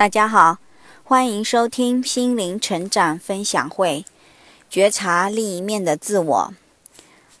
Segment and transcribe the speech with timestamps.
[0.00, 0.56] 大家好，
[1.04, 4.06] 欢迎收听心灵成长分享会，
[4.70, 6.54] 觉察另一面的自我。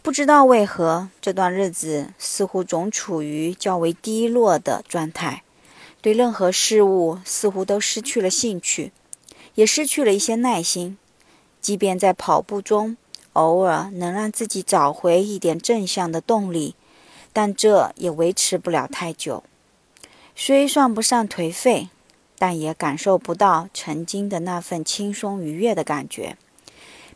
[0.02, 5.42] 不知道为何，这段日子似乎总处于较为低落的状态，
[6.02, 8.92] 对任何事物似乎都失去了兴趣，
[9.54, 10.98] 也失去了一些耐心。
[11.62, 12.98] 即便在跑步中，
[13.32, 16.74] 偶尔能让自己找回一点正向的动力，
[17.32, 19.42] 但这也维持不了太久。
[20.36, 21.88] 虽算不上颓废。
[22.40, 26.38] 但也感受不到曾经的那份轻松愉悦的感觉，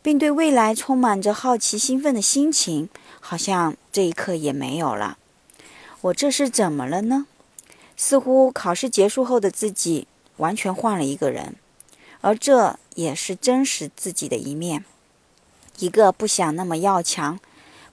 [0.02, 5.16] 并对未来充满着好奇兴奋的心情，好像这一刻也没有了。
[6.02, 7.24] 我这是怎么了呢？
[7.96, 10.06] 似乎考试结束后的自己
[10.36, 11.54] 完全换了一个人，
[12.20, 14.84] 而这也是真实自己的一面，
[15.78, 17.40] 一个不想那么要强，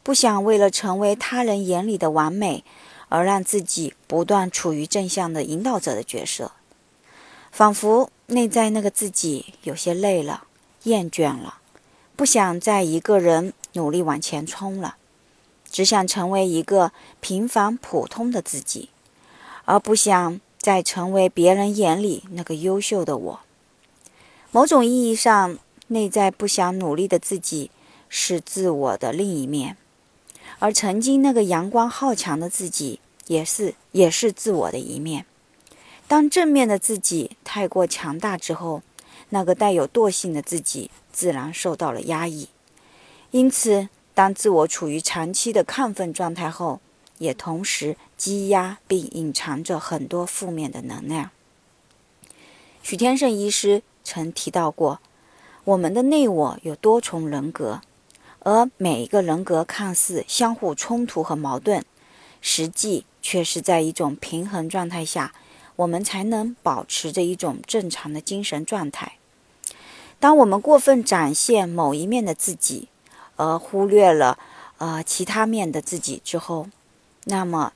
[0.03, 2.66] 不想为了成为他人眼里的完美
[3.08, 6.52] 而让自己不断处于正向的引导者的角色。
[7.52, 10.46] 仿佛内在那个自己有些累了、
[10.84, 11.59] 厌倦了，
[12.16, 14.95] 不想再一个人努力往前冲了，
[15.70, 18.90] 只想成为一个平凡普通的自己，
[19.66, 23.40] 而不想再成为别人眼里那个优秀的我。
[24.52, 27.70] 某种意义上，内在不想努力的自己
[28.08, 29.75] 是自我的另一面，
[30.59, 35.25] 而曾经那个阳光好强的自己也是也是自我的一面。
[36.12, 38.81] 当正面的自己太过强大之后，
[39.30, 42.50] 那个带有惰性的自己自然受到了压抑。
[43.30, 46.81] 因此，当自我处于长期的亢奋状态后，
[47.20, 51.30] 也同时积压并隐藏着很多负面的能量。
[52.84, 55.00] 许天胜医师曾提到过，
[55.64, 57.80] 我们的内我有多重人格，
[58.40, 61.86] 而每一个人格看似相互冲突和矛盾，
[62.42, 65.34] 实际却是在一种平衡状态下。
[65.77, 69.14] 我们才能保持着一种正常的精神状态。
[70.19, 72.89] 当我们过分展现某一面的自己，
[73.38, 74.38] 而忽略了
[74.78, 76.68] 呃其他面的自己之后，
[77.23, 77.73] 那么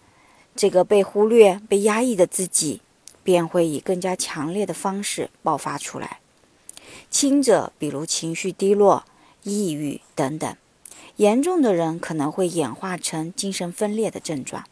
[0.56, 2.82] 这个被忽略、被压抑的自己
[3.24, 6.20] 便会以更加强烈的方式爆发出来。
[7.10, 9.06] 轻者比如情绪低落、
[9.42, 10.54] 抑郁等等；
[11.16, 14.66] 严重的人可能会演化成精神分裂的症状。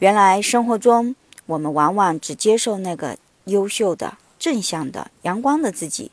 [0.00, 1.14] 原来生活中。
[1.48, 3.16] 我们往往只接受那个
[3.46, 6.10] 优秀的、正向的、阳光的自己，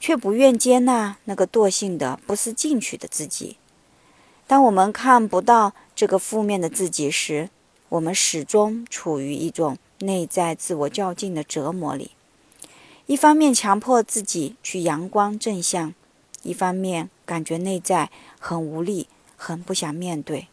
[0.00, 3.56] 却不愿接纳那个惰性的、不思进取的自己。
[4.48, 7.48] 当我们看不到这个负面的自己时，
[7.88, 12.10] 我们始终处于一种内在自我较劲的折磨里。
[13.06, 15.94] 一方面强迫自己去阳光正向，
[16.42, 18.10] 一方面感觉内在
[18.40, 19.06] 很无力、
[19.36, 20.48] 很不想面对。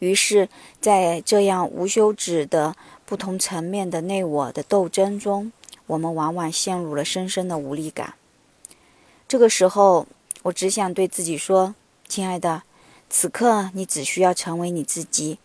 [0.00, 0.48] 于是，
[0.80, 2.76] 在这样无休止的
[3.08, 5.50] 不同层面的内我的斗争中，
[5.86, 8.12] 我们往往陷入了深深的无力感。
[9.26, 10.06] 这个时候，
[10.42, 11.74] 我只想对自己说
[12.06, 12.64] ：“亲爱的，
[13.08, 15.38] 此刻你只需要成为你自己，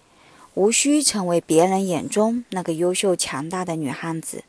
[0.56, 4.44] 无需成为别人眼中那个优秀强大的女汉子。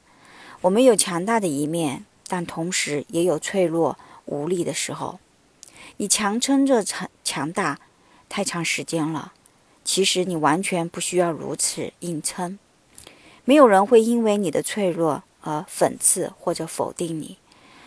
[0.62, 5.20] 我们有强大的一面，但同时也有脆弱无力的时候。
[5.98, 7.78] 你强撑着强强大
[8.28, 9.32] 太长时间了。”
[9.86, 12.58] 其实你完全不需要如此硬撑，
[13.44, 17.38] 没有人会因为你的脆弱而讽刺或者否定你。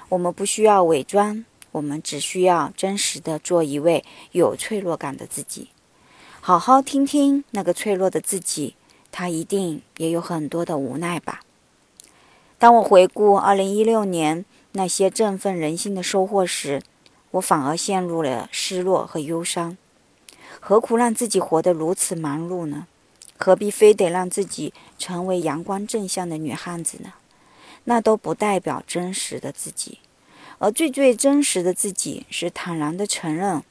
[0.09, 5.69] 我们不需要伪装，我们只需要真实的做一位有脆弱感的自己。
[6.39, 8.75] 好好听听那个脆弱的自己，
[9.11, 11.41] 他一定也有很多的无奈吧。
[12.59, 16.81] 当我回顾2016年那些振奋人心的收获时，
[17.31, 19.77] 我反而陷入了失落和忧伤。
[20.59, 22.87] 何苦让自己活得如此忙碌呢？
[23.47, 27.13] 何必非得让自己成为阳光正向的女汉子呢？
[27.85, 29.99] 那都不代表真实的自己。
[30.57, 33.63] 而最最真实的自己是坦然地承认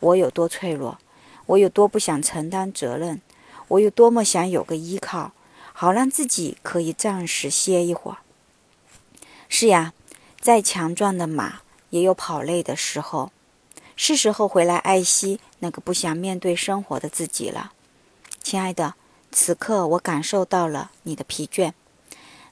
[0.00, 0.98] 我有多脆弱，
[1.46, 3.22] 我有多不想承担责任，
[3.68, 5.32] 我有多么想有个依靠，
[5.72, 8.18] 好让自己可以暂时歇一会儿。
[9.48, 9.94] 是呀，
[10.42, 13.32] 再强壮的马也有跑累的时候。
[13.96, 17.72] 是时候回来爱惜那个不想面对生活的自己了，
[18.42, 18.94] 亲爱的，
[19.32, 21.72] 此刻我感受到了你的疲倦。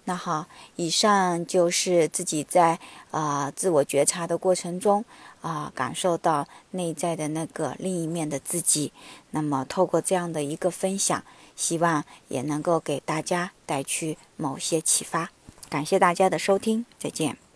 [0.04, 0.46] 那好，
[0.76, 2.80] 以上就是自己在
[3.10, 5.04] 啊自我觉察的过程中
[5.42, 8.92] 啊感受到内在的那个另一面的自己。
[9.30, 11.22] 那么透过这样的一个分享，
[11.54, 15.30] 希望也能够给大家带去某些启发。
[15.68, 17.49] 感谢大家的收听，再见。